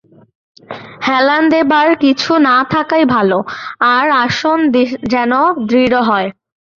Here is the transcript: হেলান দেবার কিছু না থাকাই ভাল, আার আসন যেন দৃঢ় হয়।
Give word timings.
হেলান 1.01 1.43
দেবার 1.49 1.87
কিছু 1.99 2.31
না 2.47 2.57
থাকাই 2.71 3.03
ভাল, 3.05 3.29
আার 3.91 4.07
আসন 4.23 4.59
যেন 5.11 5.31
দৃঢ় 5.67 5.97
হয়। 6.09 6.27